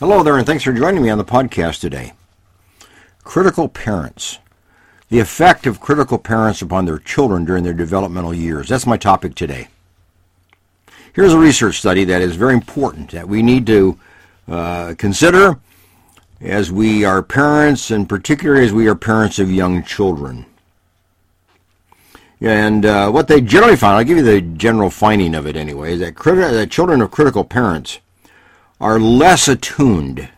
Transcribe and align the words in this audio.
Hello 0.00 0.22
there, 0.22 0.36
and 0.36 0.46
thanks 0.46 0.62
for 0.62 0.72
joining 0.72 1.02
me 1.02 1.10
on 1.10 1.18
the 1.18 1.24
podcast 1.24 1.80
today. 1.80 2.12
Critical 3.24 3.68
parents. 3.68 4.38
The 5.08 5.18
effect 5.18 5.66
of 5.66 5.80
critical 5.80 6.18
parents 6.18 6.62
upon 6.62 6.84
their 6.84 7.00
children 7.00 7.44
during 7.44 7.64
their 7.64 7.74
developmental 7.74 8.32
years. 8.32 8.68
That's 8.68 8.86
my 8.86 8.96
topic 8.96 9.34
today. 9.34 9.66
Here's 11.14 11.32
a 11.32 11.38
research 11.38 11.80
study 11.80 12.04
that 12.04 12.22
is 12.22 12.36
very 12.36 12.54
important 12.54 13.10
that 13.10 13.28
we 13.28 13.42
need 13.42 13.66
to 13.66 13.98
uh, 14.46 14.94
consider 14.96 15.58
as 16.40 16.70
we 16.70 17.04
are 17.04 17.20
parents, 17.20 17.90
and 17.90 18.08
particularly 18.08 18.64
as 18.64 18.72
we 18.72 18.86
are 18.86 18.94
parents 18.94 19.40
of 19.40 19.50
young 19.50 19.82
children. 19.82 20.46
And 22.40 22.86
uh, 22.86 23.10
what 23.10 23.26
they 23.26 23.40
generally 23.40 23.74
found, 23.74 23.96
I'll 23.96 24.04
give 24.04 24.18
you 24.18 24.22
the 24.22 24.42
general 24.42 24.90
finding 24.90 25.34
of 25.34 25.48
it 25.48 25.56
anyway, 25.56 25.94
is 25.94 25.98
that, 25.98 26.16
that 26.16 26.70
children 26.70 27.00
of 27.00 27.10
critical 27.10 27.42
parents 27.42 27.98
are 28.80 28.98
less 28.98 29.48
attuned 29.48 30.28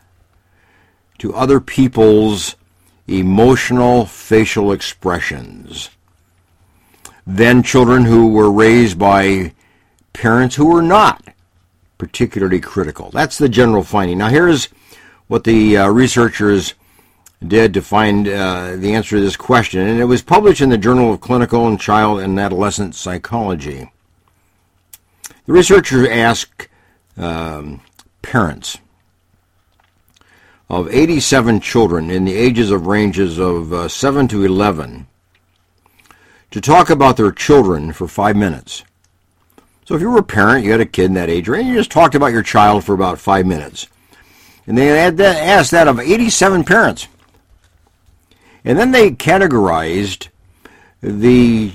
to 1.18 1.34
other 1.34 1.60
people's 1.60 2.56
emotional 3.06 4.06
facial 4.06 4.72
expressions 4.72 5.90
than 7.26 7.62
children 7.62 8.04
who 8.04 8.32
were 8.32 8.50
raised 8.50 8.98
by 8.98 9.52
parents 10.12 10.56
who 10.56 10.66
were 10.66 10.82
not 10.82 11.22
particularly 11.98 12.60
critical. 12.60 13.10
That's 13.10 13.36
the 13.36 13.48
general 13.48 13.82
finding. 13.82 14.18
Now, 14.18 14.28
here's 14.28 14.68
what 15.28 15.44
the 15.44 15.76
uh, 15.76 15.88
researchers 15.88 16.74
did 17.46 17.74
to 17.74 17.82
find 17.82 18.26
uh, 18.26 18.76
the 18.76 18.94
answer 18.94 19.16
to 19.16 19.22
this 19.22 19.36
question, 19.36 19.86
and 19.86 20.00
it 20.00 20.04
was 20.04 20.22
published 20.22 20.60
in 20.60 20.70
the 20.70 20.78
Journal 20.78 21.12
of 21.12 21.20
Clinical 21.20 21.66
and 21.66 21.80
Child 21.80 22.20
and 22.20 22.38
Adolescent 22.38 22.94
Psychology. 22.94 23.90
The 25.46 25.52
researchers 25.52 26.08
asked 26.08 26.68
um, 27.16 27.80
parents 28.22 28.78
of 30.68 30.88
87 30.88 31.60
children 31.60 32.10
in 32.10 32.24
the 32.24 32.36
ages 32.36 32.70
of 32.70 32.86
ranges 32.86 33.38
of 33.38 33.72
uh, 33.72 33.88
7 33.88 34.28
to 34.28 34.44
11 34.44 35.06
to 36.50 36.60
talk 36.60 36.90
about 36.90 37.16
their 37.16 37.32
children 37.32 37.92
for 37.92 38.06
five 38.06 38.36
minutes. 38.36 38.84
So 39.84 39.96
if 39.96 40.00
you 40.00 40.10
were 40.10 40.18
a 40.18 40.22
parent, 40.22 40.64
you 40.64 40.70
had 40.70 40.80
a 40.80 40.86
kid 40.86 41.06
in 41.06 41.14
that 41.14 41.28
age 41.28 41.48
range, 41.48 41.66
you 41.66 41.74
just 41.74 41.90
talked 41.90 42.14
about 42.14 42.32
your 42.32 42.42
child 42.42 42.84
for 42.84 42.94
about 42.94 43.18
five 43.18 43.46
minutes. 43.46 43.88
And 44.66 44.78
they 44.78 44.86
had 44.86 45.16
that, 45.16 45.36
asked 45.42 45.72
that 45.72 45.88
of 45.88 45.98
87 45.98 46.64
parents. 46.64 47.08
And 48.64 48.78
then 48.78 48.92
they 48.92 49.10
categorized 49.10 50.28
the 51.00 51.72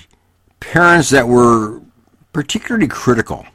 parents 0.59 1.09
that 1.09 1.27
were 1.27 1.81
particularly 2.31 2.87
critical. 2.87 3.45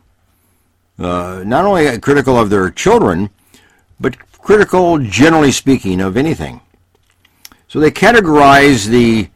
Uh, 1.00 1.42
not 1.46 1.64
only 1.64 1.98
critical 1.98 2.38
of 2.38 2.50
their 2.50 2.70
children, 2.70 3.30
but 3.98 4.18
critical, 4.32 4.98
generally 4.98 5.50
speaking, 5.50 6.00
of 6.00 6.16
anything. 6.16 6.60
So 7.68 7.80
they 7.80 7.90
categorized 7.90 8.88
the 8.88 9.30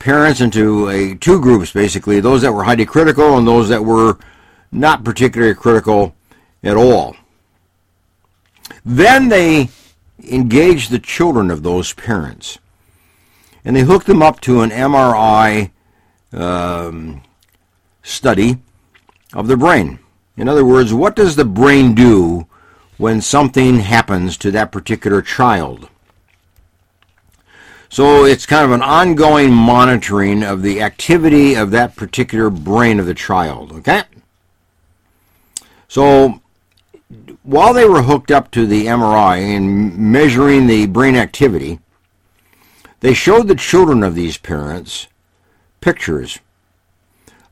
parents 0.00 0.40
into 0.40 0.88
a, 0.88 1.14
two 1.14 1.40
groups, 1.40 1.72
basically 1.72 2.18
those 2.18 2.42
that 2.42 2.52
were 2.52 2.64
highly 2.64 2.86
critical 2.86 3.38
and 3.38 3.46
those 3.46 3.68
that 3.68 3.84
were 3.84 4.18
not 4.72 5.04
particularly 5.04 5.54
critical 5.54 6.14
at 6.64 6.76
all. 6.76 7.16
Then 8.84 9.28
they 9.28 9.68
engaged 10.28 10.90
the 10.90 10.98
children 10.98 11.50
of 11.50 11.62
those 11.62 11.92
parents 11.92 12.58
and 13.64 13.76
they 13.76 13.82
hooked 13.82 14.06
them 14.06 14.22
up 14.22 14.40
to 14.40 14.62
an 14.62 14.70
MRI 14.70 15.70
um, 16.32 17.22
study 18.02 18.58
of 19.32 19.46
the 19.46 19.56
brain. 19.56 19.98
In 20.36 20.48
other 20.48 20.64
words, 20.64 20.92
what 20.92 21.16
does 21.16 21.36
the 21.36 21.44
brain 21.44 21.94
do 21.94 22.46
when 22.98 23.20
something 23.20 23.80
happens 23.80 24.36
to 24.38 24.50
that 24.50 24.72
particular 24.72 25.22
child? 25.22 25.88
So 27.88 28.24
it's 28.24 28.46
kind 28.46 28.64
of 28.64 28.72
an 28.72 28.82
ongoing 28.82 29.52
monitoring 29.52 30.42
of 30.42 30.62
the 30.62 30.82
activity 30.82 31.54
of 31.54 31.70
that 31.70 31.96
particular 31.96 32.50
brain 32.50 32.98
of 32.98 33.06
the 33.06 33.14
child, 33.14 33.72
okay? 33.72 34.02
So 35.88 36.40
while 37.42 37.72
they 37.72 37.86
were 37.86 38.02
hooked 38.02 38.30
up 38.30 38.50
to 38.50 38.66
the 38.66 38.86
MRI 38.86 39.38
and 39.38 39.96
measuring 39.96 40.66
the 40.66 40.86
brain 40.86 41.14
activity, 41.14 41.78
they 43.00 43.14
showed 43.14 43.48
the 43.48 43.54
children 43.54 44.02
of 44.02 44.14
these 44.14 44.36
parents 44.36 45.06
pictures 45.80 46.40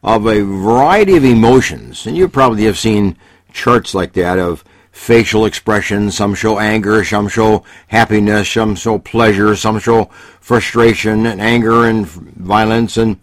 of 0.04 0.26
a 0.26 0.42
variety 0.42 1.16
of 1.16 1.24
emotions, 1.24 2.06
and 2.06 2.14
you 2.14 2.28
probably 2.28 2.64
have 2.64 2.78
seen 2.78 3.16
charts 3.52 3.94
like 3.94 4.12
that 4.12 4.38
of 4.38 4.62
facial 4.92 5.46
expressions. 5.46 6.14
Some 6.14 6.34
show 6.34 6.58
anger, 6.58 7.02
some 7.04 7.26
show 7.26 7.64
happiness, 7.88 8.50
some 8.50 8.76
show 8.76 8.98
pleasure, 8.98 9.56
some 9.56 9.78
show 9.78 10.04
frustration 10.40 11.24
and 11.24 11.40
anger 11.40 11.86
and 11.86 12.06
violence 12.06 12.98
and 12.98 13.18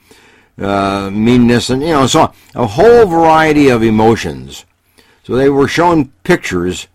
uh, 0.57 1.11
meanness, 1.11 1.69
and 1.69 1.83
you 1.83 1.89
know, 1.89 2.07
so 2.07 2.21
on. 2.21 2.33
A 2.55 2.65
whole 2.65 3.05
variety 3.05 3.69
of 3.69 3.83
emotions. 3.83 4.65
So 5.23 5.35
they 5.35 5.49
were 5.49 5.67
shown 5.67 6.09
pictures 6.23 6.87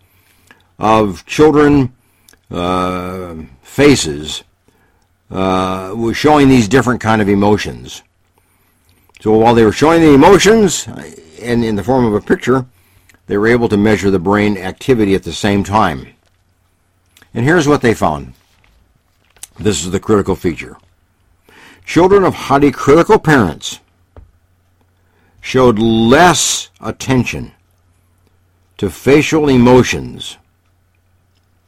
of 0.77 1.25
children 1.25 1.93
uh, 2.51 3.35
faces 3.61 4.43
uh, 5.31 6.11
showing 6.11 6.49
these 6.49 6.67
different 6.67 6.99
kind 6.99 7.21
of 7.21 7.29
emotions. 7.29 8.03
So 9.19 9.37
while 9.37 9.55
they 9.55 9.63
were 9.63 9.71
showing 9.71 10.01
the 10.01 10.13
emotions 10.13 10.87
uh, 10.87 11.11
and 11.41 11.63
in 11.63 11.75
the 11.75 11.83
form 11.83 12.05
of 12.05 12.13
a 12.13 12.21
picture, 12.21 12.65
they 13.27 13.37
were 13.37 13.47
able 13.47 13.69
to 13.69 13.77
measure 13.77 14.11
the 14.11 14.19
brain 14.19 14.57
activity 14.57 15.15
at 15.15 15.23
the 15.23 15.33
same 15.33 15.63
time. 15.63 16.07
And 17.33 17.45
here's 17.45 17.67
what 17.67 17.81
they 17.81 17.93
found. 17.93 18.33
This 19.59 19.83
is 19.83 19.91
the 19.91 19.99
critical 19.99 20.35
feature. 20.35 20.77
Children 21.85 22.23
of 22.23 22.35
highly 22.35 22.71
critical 22.71 23.17
parents 23.17 23.79
showed 25.41 25.79
less 25.79 26.69
attention 26.81 27.53
to 28.77 28.89
facial 28.89 29.49
emotions 29.49 30.37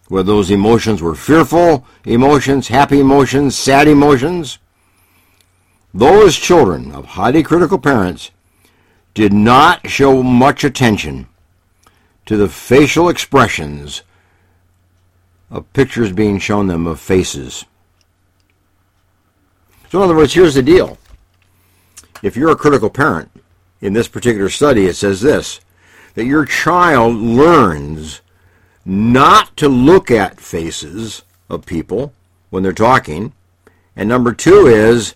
whether 0.09 0.25
those 0.25 0.49
emotions 0.51 1.01
were 1.01 1.15
fearful 1.15 1.85
emotions, 2.03 2.67
happy 2.67 2.99
emotions, 2.99 3.55
sad 3.55 3.87
emotions. 3.87 4.57
Those 5.93 6.35
children 6.35 6.91
of 6.91 7.05
highly 7.05 7.43
critical 7.43 7.79
parents 7.79 8.31
did 9.13 9.33
not 9.33 9.89
show 9.89 10.21
much 10.21 10.63
attention 10.63 11.27
to 12.25 12.37
the 12.37 12.47
facial 12.47 13.09
expressions 13.09 14.03
of 15.49 15.71
pictures 15.73 16.11
being 16.11 16.37
shown 16.37 16.67
them 16.67 16.85
of 16.85 16.99
faces. 16.99 17.65
So, 19.89 19.97
in 19.99 20.03
other 20.03 20.15
words, 20.15 20.33
here's 20.33 20.53
the 20.53 20.61
deal. 20.61 20.99
If 22.21 22.37
you're 22.37 22.51
a 22.51 22.55
critical 22.55 22.91
parent, 22.91 23.31
in 23.81 23.93
this 23.93 24.07
particular 24.07 24.49
study, 24.49 24.85
it 24.85 24.95
says 24.95 25.21
this 25.21 25.59
that 26.15 26.25
your 26.25 26.43
child 26.43 27.15
learns 27.15 28.21
not 28.83 29.55
to 29.55 29.69
look 29.69 30.11
at 30.11 30.39
faces 30.39 31.21
of 31.49 31.65
people 31.65 32.13
when 32.49 32.63
they're 32.63 32.73
talking. 32.73 33.31
And 33.95 34.09
number 34.09 34.33
two 34.33 34.67
is 34.67 35.15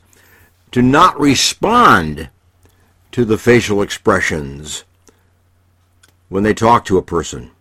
to 0.74 0.82
not 0.82 1.20
respond 1.20 2.30
to 3.12 3.24
the 3.24 3.38
facial 3.38 3.84
expressions 3.84 4.84
when 6.30 6.42
they 6.42 6.54
talk 6.54 6.84
to 6.84 6.98
a 6.98 7.04
person. 7.04 7.52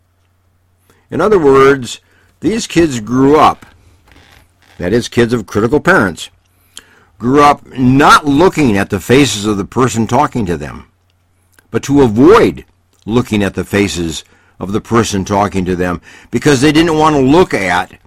In 1.11 1.21
other 1.21 1.39
words, 1.39 2.01
these 2.41 2.67
kids 2.67 3.01
grew 3.01 3.39
up, 3.39 3.67
that 4.79 4.95
is, 4.95 5.09
kids 5.09 5.35
of 5.35 5.47
critical 5.47 5.79
parents, 5.79 6.31
grew 7.19 7.43
up 7.43 7.67
not 7.77 8.25
looking 8.25 8.79
at 8.79 8.89
the 8.89 8.99
faces 8.99 9.45
of 9.45 9.59
the 9.59 9.67
person 9.67 10.07
talking 10.07 10.47
to 10.47 10.57
them, 10.57 10.91
but 11.71 11.83
to 11.83 12.01
avoid 12.01 12.65
looking 13.05 13.43
at 13.43 13.53
the 13.53 13.65
faces 13.65 14.25
of 14.59 14.73
the 14.73 14.81
person 14.81 15.23
talking 15.23 15.67
to 15.67 15.77
them 15.77 16.01
because 16.31 16.63
they 16.63 16.73
didn't 16.73 16.97
want 16.97 17.15
to 17.15 17.21
look 17.21 17.53
at 17.53 18.01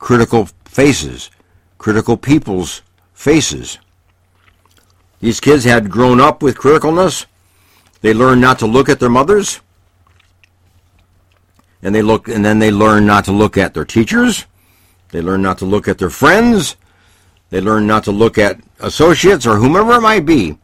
critical 0.00 0.48
faces, 0.64 1.30
critical 1.78 2.16
people's 2.16 2.82
faces. 3.18 3.78
These 5.18 5.40
kids 5.40 5.64
had 5.64 5.90
grown 5.90 6.20
up 6.20 6.40
with 6.40 6.56
criticalness. 6.56 7.26
They 8.00 8.14
learned 8.14 8.40
not 8.40 8.60
to 8.60 8.66
look 8.66 8.88
at 8.88 9.00
their 9.00 9.08
mothers. 9.10 9.60
And 11.82 11.92
they 11.92 12.00
look 12.00 12.28
and 12.28 12.44
then 12.44 12.60
they 12.60 12.70
learn 12.70 13.06
not 13.06 13.24
to 13.24 13.32
look 13.32 13.58
at 13.58 13.74
their 13.74 13.84
teachers. 13.84 14.46
They 15.10 15.20
learn 15.20 15.42
not 15.42 15.58
to 15.58 15.64
look 15.64 15.88
at 15.88 15.98
their 15.98 16.10
friends. 16.10 16.76
They 17.50 17.60
learn 17.60 17.88
not 17.88 18.04
to 18.04 18.12
look 18.12 18.38
at 18.38 18.60
associates 18.78 19.46
or 19.46 19.56
whomever 19.56 19.94
it 19.94 20.00
might 20.00 20.24
be 20.24 20.56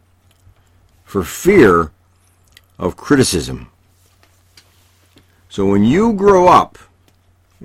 for 1.04 1.24
fear 1.24 1.90
of 2.78 2.96
criticism. 2.96 3.68
So 5.48 5.66
when 5.66 5.82
you 5.82 6.12
grow 6.12 6.46
up 6.46 6.78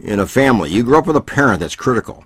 in 0.02 0.20
a 0.20 0.26
family, 0.26 0.72
you 0.72 0.82
grow 0.84 0.98
up 0.98 1.08
with 1.08 1.16
a 1.16 1.22
parent 1.22 1.60
that's 1.60 1.76
critical. 1.76 2.26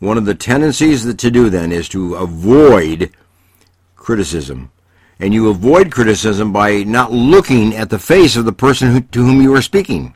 One 0.00 0.16
of 0.16 0.24
the 0.24 0.34
tendencies 0.34 1.14
to 1.14 1.30
do 1.30 1.50
then 1.50 1.72
is 1.72 1.88
to 1.90 2.16
avoid 2.16 3.12
criticism. 3.96 4.72
And 5.18 5.34
you 5.34 5.50
avoid 5.50 5.92
criticism 5.92 6.52
by 6.52 6.82
not 6.84 7.12
looking 7.12 7.76
at 7.76 7.90
the 7.90 7.98
face 7.98 8.34
of 8.34 8.46
the 8.46 8.52
person 8.52 8.90
who, 8.90 9.00
to 9.02 9.22
whom 9.22 9.42
you 9.42 9.54
are 9.54 9.62
speaking. 9.62 10.14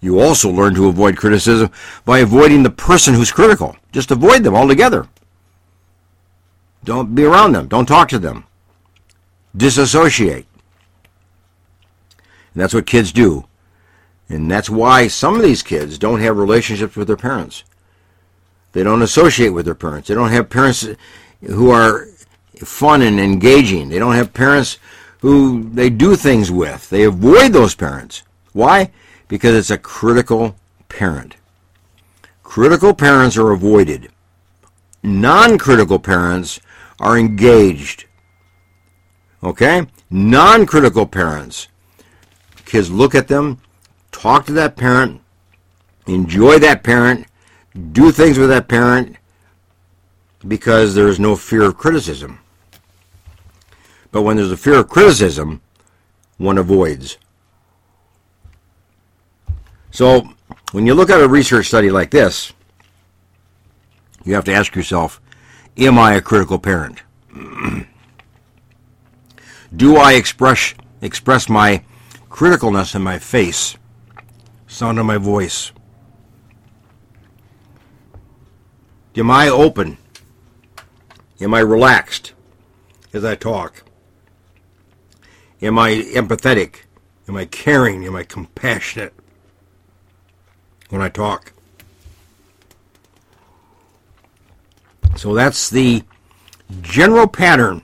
You 0.00 0.20
also 0.20 0.48
learn 0.48 0.76
to 0.76 0.86
avoid 0.86 1.16
criticism 1.16 1.70
by 2.04 2.20
avoiding 2.20 2.62
the 2.62 2.70
person 2.70 3.14
who's 3.14 3.32
critical. 3.32 3.76
Just 3.90 4.12
avoid 4.12 4.44
them 4.44 4.54
altogether. 4.54 5.08
Don't 6.84 7.16
be 7.16 7.24
around 7.24 7.52
them. 7.52 7.66
Don't 7.66 7.86
talk 7.86 8.08
to 8.10 8.20
them. 8.20 8.44
Disassociate. 9.56 10.46
And 12.54 12.62
that's 12.62 12.74
what 12.74 12.86
kids 12.86 13.10
do. 13.10 13.48
And 14.28 14.50
that's 14.50 14.68
why 14.68 15.08
some 15.08 15.36
of 15.36 15.42
these 15.42 15.62
kids 15.62 15.98
don't 15.98 16.20
have 16.20 16.36
relationships 16.36 16.96
with 16.96 17.06
their 17.06 17.16
parents. 17.16 17.64
They 18.72 18.82
don't 18.82 19.02
associate 19.02 19.50
with 19.50 19.64
their 19.64 19.74
parents. 19.74 20.08
They 20.08 20.14
don't 20.14 20.30
have 20.30 20.50
parents 20.50 20.86
who 21.42 21.70
are 21.70 22.06
fun 22.56 23.02
and 23.02 23.18
engaging. 23.18 23.88
They 23.88 23.98
don't 23.98 24.14
have 24.14 24.34
parents 24.34 24.78
who 25.20 25.68
they 25.70 25.90
do 25.90 26.16
things 26.16 26.50
with. 26.50 26.88
They 26.90 27.04
avoid 27.04 27.52
those 27.52 27.74
parents. 27.74 28.22
Why? 28.52 28.92
Because 29.28 29.54
it's 29.54 29.70
a 29.70 29.78
critical 29.78 30.56
parent. 30.88 31.36
Critical 32.42 32.94
parents 32.94 33.36
are 33.36 33.50
avoided. 33.50 34.10
Non-critical 35.02 35.98
parents 35.98 36.60
are 37.00 37.18
engaged. 37.18 38.06
Okay? 39.42 39.86
Non-critical 40.10 41.06
parents. 41.06 41.68
Kids 42.64 42.90
look 42.90 43.14
at 43.14 43.28
them, 43.28 43.60
talk 44.18 44.46
to 44.46 44.52
that 44.52 44.76
parent, 44.76 45.20
enjoy 46.06 46.58
that 46.58 46.82
parent, 46.82 47.26
do 47.92 48.10
things 48.10 48.36
with 48.38 48.48
that 48.48 48.66
parent 48.68 49.16
because 50.46 50.94
there's 50.94 51.20
no 51.20 51.36
fear 51.36 51.62
of 51.62 51.76
criticism. 51.76 52.40
But 54.10 54.22
when 54.22 54.36
there's 54.36 54.50
a 54.50 54.56
fear 54.56 54.74
of 54.74 54.88
criticism, 54.88 55.60
one 56.36 56.58
avoids. 56.58 57.18
So 59.90 60.28
when 60.72 60.86
you 60.86 60.94
look 60.94 61.10
at 61.10 61.20
a 61.20 61.28
research 61.28 61.66
study 61.66 61.90
like 61.90 62.10
this, 62.10 62.52
you 64.24 64.34
have 64.34 64.44
to 64.44 64.52
ask 64.52 64.74
yourself, 64.74 65.20
am 65.76 65.98
I 65.98 66.14
a 66.14 66.20
critical 66.20 66.58
parent? 66.58 67.02
Do 69.76 69.96
I 69.96 70.14
express 70.14 70.74
express 71.02 71.48
my 71.48 71.84
criticalness 72.28 72.94
in 72.94 73.02
my 73.02 73.18
face, 73.18 73.76
sound 74.78 74.96
of 75.00 75.04
my 75.04 75.16
voice? 75.18 75.72
Am 79.16 79.28
I 79.28 79.48
open? 79.48 79.98
Am 81.40 81.52
I 81.52 81.58
relaxed 81.58 82.32
as 83.12 83.24
I 83.24 83.34
talk? 83.34 83.82
Am 85.60 85.80
I 85.80 85.94
empathetic? 86.14 86.82
Am 87.26 87.34
I 87.34 87.44
caring? 87.44 88.04
Am 88.06 88.14
I 88.14 88.22
compassionate 88.22 89.14
when 90.90 91.02
I 91.02 91.08
talk? 91.08 91.52
So 95.16 95.34
that's 95.34 95.68
the 95.68 96.04
general 96.82 97.26
pattern 97.26 97.82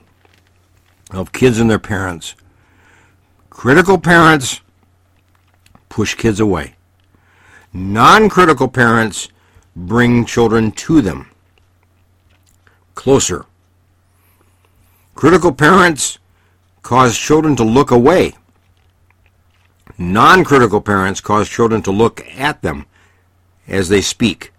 of 1.11 1.33
kids 1.33 1.59
and 1.59 1.69
their 1.69 1.77
parents. 1.77 2.35
Critical 3.49 3.97
parents 3.97 4.61
push 5.89 6.15
kids 6.15 6.39
away. 6.39 6.75
Non-critical 7.75 8.69
parents 8.69 9.27
bring 9.75 10.23
children 10.23 10.71
to 10.71 11.01
them. 11.01 11.29
Closer. 12.93 13.45
Critical 15.13 15.51
parents 15.51 16.17
cause 16.83 17.17
children 17.17 17.53
to 17.57 17.65
look 17.65 17.91
away. 17.91 18.33
Non-critical 19.97 20.79
parents 20.79 21.19
cause 21.19 21.49
children 21.49 21.81
to 21.81 21.91
look 21.91 22.25
at 22.37 22.61
them 22.61 22.85
as 23.67 23.89
they 23.89 23.99
speak, 23.99 24.53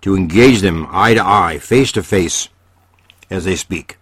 to 0.00 0.16
engage 0.16 0.62
them 0.62 0.86
eye 0.90 1.12
to 1.12 1.22
eye, 1.22 1.58
face 1.58 1.92
to 1.92 2.02
face 2.02 2.48
as 3.28 3.44
they 3.44 3.56
speak. 3.56 3.98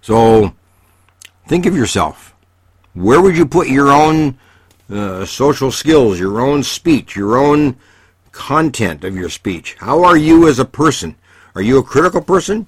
So 0.00 0.54
think 1.46 1.66
of 1.66 1.76
yourself. 1.76 2.34
Where 2.94 3.20
would 3.20 3.36
you 3.36 3.44
put 3.44 3.68
your 3.68 3.92
own 3.92 4.38
uh, 4.90 5.24
social 5.24 5.70
skills, 5.70 6.18
your 6.18 6.40
own 6.40 6.62
speech, 6.62 7.16
your 7.16 7.36
own 7.36 7.76
content 8.32 9.04
of 9.04 9.16
your 9.16 9.28
speech? 9.28 9.76
How 9.78 10.02
are 10.04 10.16
you 10.16 10.48
as 10.48 10.58
a 10.58 10.64
person? 10.64 11.16
Are 11.54 11.62
you 11.62 11.78
a 11.78 11.82
critical 11.82 12.20
person? 12.20 12.66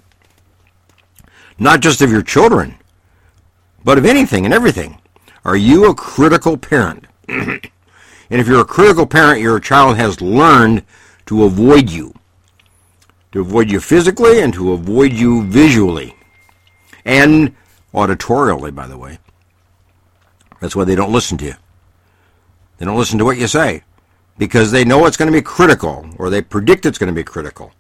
not 1.62 1.80
just 1.80 2.02
of 2.02 2.10
your 2.10 2.22
children, 2.22 2.76
but 3.84 3.98
of 3.98 4.04
anything 4.04 4.44
and 4.44 4.52
everything. 4.52 5.00
Are 5.44 5.56
you 5.56 5.88
a 5.88 5.94
critical 5.94 6.56
parent? 6.56 7.06
and 7.28 7.60
if 8.30 8.46
you're 8.46 8.60
a 8.60 8.64
critical 8.64 9.06
parent, 9.06 9.40
your 9.40 9.60
child 9.60 9.96
has 9.96 10.20
learned 10.20 10.84
to 11.26 11.44
avoid 11.44 11.90
you. 11.90 12.14
To 13.32 13.40
avoid 13.40 13.70
you 13.70 13.80
physically 13.80 14.40
and 14.40 14.52
to 14.54 14.72
avoid 14.72 15.12
you 15.12 15.44
visually. 15.44 16.14
And 17.04 17.54
auditorially, 17.94 18.74
by 18.74 18.86
the 18.86 18.98
way. 18.98 19.18
That's 20.60 20.76
why 20.76 20.84
they 20.84 20.94
don't 20.94 21.12
listen 21.12 21.38
to 21.38 21.44
you. 21.46 21.54
They 22.82 22.86
don't 22.86 22.98
listen 22.98 23.20
to 23.20 23.24
what 23.24 23.38
you 23.38 23.46
say 23.46 23.84
because 24.36 24.72
they 24.72 24.84
know 24.84 25.06
it's 25.06 25.16
going 25.16 25.30
to 25.30 25.38
be 25.38 25.40
critical 25.40 26.04
or 26.18 26.28
they 26.28 26.42
predict 26.42 26.84
it's 26.84 26.98
going 26.98 27.14
to 27.14 27.16
be 27.16 27.22
critical. 27.22 27.70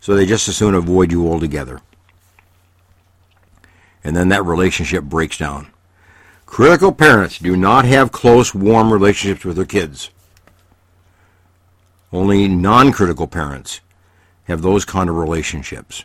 So 0.00 0.16
they 0.16 0.26
just 0.26 0.48
as 0.48 0.56
soon 0.56 0.74
avoid 0.74 1.12
you 1.12 1.30
altogether 1.30 1.80
and 4.02 4.16
then 4.16 4.28
that 4.30 4.44
relationship 4.44 5.04
breaks 5.04 5.38
down. 5.38 5.68
Critical 6.44 6.90
parents 6.90 7.38
do 7.38 7.56
not 7.56 7.84
have 7.84 8.10
close, 8.10 8.52
warm 8.52 8.92
relationships 8.92 9.44
with 9.44 9.54
their 9.54 9.64
kids. 9.64 10.10
Only 12.12 12.48
non-critical 12.48 13.28
parents 13.28 13.80
have 14.48 14.60
those 14.60 14.84
kind 14.84 15.08
of 15.08 15.14
relationships. 15.14 16.04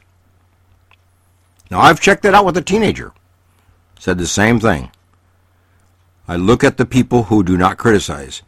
Now, 1.71 1.79
I've 1.79 1.99
checked 1.99 2.21
that 2.21 2.35
out 2.35 2.45
with 2.45 2.57
a 2.57 2.61
teenager. 2.61 3.13
Said 3.97 4.19
the 4.19 4.27
same 4.27 4.59
thing. 4.59 4.91
I 6.31 6.37
look 6.37 6.63
at 6.63 6.77
the 6.77 6.85
people 6.85 7.23
who 7.23 7.43
do 7.43 7.57
not 7.57 7.77
criticize. 7.77 8.41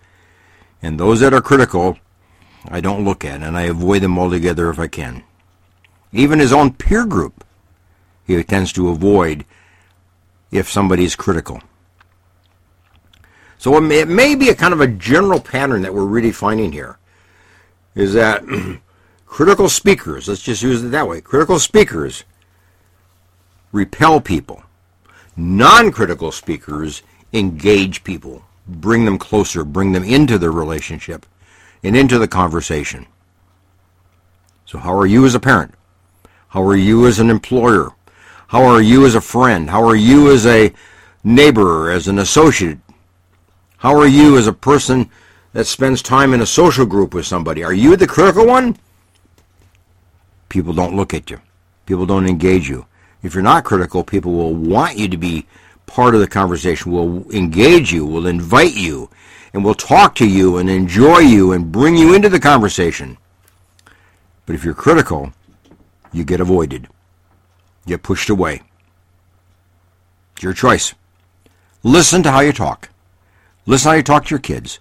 And 0.81 0.97
those 0.97 1.19
that 1.19 1.33
are 1.33 1.41
critical, 1.41 1.97
I 2.69 2.79
don't 2.79 3.03
look 3.03 3.25
at, 3.25 3.43
and 3.43 3.57
I 3.57 3.63
avoid 3.63 4.03
them 4.03 4.17
altogether 4.17 4.69
if 4.69 4.79
I 4.79 4.87
can. 4.87 5.21
Even 6.13 6.39
his 6.39 6.53
own 6.53 6.71
peer 6.71 7.05
group 7.05 7.43
he 8.25 8.41
tends 8.41 8.71
to 8.71 8.87
avoid 8.87 9.43
if 10.49 10.71
somebody 10.71 11.03
is 11.03 11.17
critical. 11.17 11.61
So 13.57 13.75
it 13.75 13.81
may, 13.81 13.99
it 13.99 14.07
may 14.07 14.33
be 14.35 14.47
a 14.47 14.55
kind 14.55 14.73
of 14.73 14.79
a 14.79 14.87
general 14.87 15.41
pattern 15.41 15.81
that 15.81 15.93
we're 15.93 16.05
really 16.05 16.31
finding 16.31 16.71
here, 16.71 16.97
is 17.95 18.13
that 18.13 18.45
critical 19.25 19.67
speakers, 19.67 20.29
let's 20.29 20.41
just 20.41 20.63
use 20.63 20.81
it 20.81 20.87
that 20.87 21.09
way, 21.09 21.19
critical 21.19 21.59
speakers 21.59 22.23
repel 23.73 24.21
people. 24.21 24.63
Non-critical 25.35 26.31
speakers 26.31 27.03
engage 27.33 28.03
people, 28.03 28.43
bring 28.67 29.05
them 29.05 29.17
closer, 29.17 29.63
bring 29.63 29.91
them 29.91 30.03
into 30.03 30.37
the 30.37 30.49
relationship 30.49 31.25
and 31.83 31.97
into 31.97 32.19
the 32.19 32.27
conversation. 32.27 33.05
So 34.65 34.77
how 34.77 34.97
are 34.97 35.05
you 35.05 35.25
as 35.25 35.35
a 35.35 35.39
parent? 35.39 35.73
How 36.49 36.63
are 36.63 36.75
you 36.75 37.07
as 37.07 37.19
an 37.19 37.29
employer? 37.29 37.91
How 38.47 38.63
are 38.63 38.81
you 38.81 39.05
as 39.05 39.15
a 39.15 39.21
friend? 39.21 39.69
How 39.69 39.83
are 39.83 39.95
you 39.95 40.31
as 40.31 40.45
a 40.45 40.71
neighbor, 41.23 41.89
as 41.89 42.07
an 42.07 42.19
associate? 42.19 42.77
How 43.77 43.97
are 43.97 44.07
you 44.07 44.37
as 44.37 44.47
a 44.47 44.53
person 44.53 45.09
that 45.53 45.65
spends 45.65 46.01
time 46.01 46.33
in 46.33 46.41
a 46.41 46.45
social 46.45 46.85
group 46.85 47.13
with 47.13 47.25
somebody? 47.25 47.63
Are 47.63 47.73
you 47.73 47.95
the 47.95 48.07
critical 48.07 48.45
one? 48.45 48.77
People 50.49 50.73
don't 50.73 50.95
look 50.95 51.13
at 51.13 51.29
you. 51.29 51.41
People 51.85 52.05
don't 52.05 52.29
engage 52.29 52.69
you. 52.69 52.85
If 53.23 53.33
you're 53.33 53.43
not 53.43 53.63
critical, 53.63 54.03
people 54.03 54.33
will 54.33 54.53
want 54.53 54.97
you 54.97 55.07
to 55.07 55.17
be 55.17 55.47
part 55.85 56.15
of 56.15 56.21
the 56.21 56.27
conversation, 56.27 56.91
will 56.91 57.29
engage 57.31 57.91
you, 57.91 58.05
will 58.05 58.27
invite 58.27 58.75
you, 58.75 59.09
and 59.53 59.63
will 59.63 59.75
talk 59.75 60.15
to 60.15 60.27
you 60.27 60.57
and 60.57 60.69
enjoy 60.69 61.19
you 61.19 61.51
and 61.51 61.71
bring 61.71 61.95
you 61.95 62.13
into 62.13 62.29
the 62.29 62.39
conversation. 62.39 63.17
But 64.45 64.55
if 64.55 64.63
you're 64.63 64.73
critical, 64.73 65.33
you 66.11 66.23
get 66.23 66.39
avoided 66.39 66.87
you 67.85 67.89
get 67.95 68.03
pushed 68.03 68.29
away. 68.29 68.61
It's 70.33 70.43
your 70.43 70.53
choice. 70.53 70.93
Listen 71.83 72.23
to 72.23 72.31
how 72.31 72.39
you 72.39 72.53
talk. 72.53 72.89
Listen 73.65 73.89
how 73.89 73.97
you 73.97 74.03
talk 74.03 74.25
to 74.25 74.29
your 74.29 74.39
kids. 74.39 74.79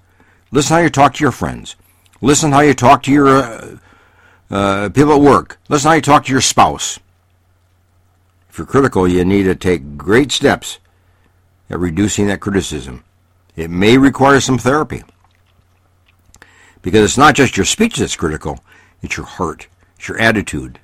Listen 0.50 0.76
how 0.76 0.82
you 0.82 0.90
talk 0.90 1.14
to 1.14 1.24
your 1.24 1.32
friends. 1.32 1.76
Listen 2.20 2.52
how 2.52 2.60
you 2.60 2.74
talk 2.74 3.02
to 3.04 3.12
your 3.12 3.28
uh, 3.28 3.76
uh, 4.50 4.88
people 4.90 5.14
at 5.14 5.20
work. 5.20 5.58
Listen 5.68 5.88
how 5.88 5.94
you 5.94 6.02
talk 6.02 6.24
to 6.26 6.32
your 6.32 6.40
spouse. 6.40 7.00
If 8.48 8.58
you're 8.58 8.66
critical, 8.66 9.08
you 9.08 9.24
need 9.24 9.44
to 9.44 9.54
take 9.54 9.96
great 9.96 10.30
steps 10.30 10.78
at 11.72 11.80
reducing 11.80 12.26
that 12.26 12.40
criticism. 12.40 13.02
It 13.56 13.70
may 13.70 13.96
require 13.96 14.40
some 14.40 14.58
therapy. 14.58 15.02
Because 16.82 17.02
it's 17.02 17.18
not 17.18 17.34
just 17.34 17.56
your 17.56 17.64
speech 17.64 17.96
that's 17.96 18.14
critical, 18.14 18.62
it's 19.00 19.16
your 19.16 19.26
heart, 19.26 19.68
it's 19.96 20.06
your 20.06 20.20
attitude, 20.20 20.78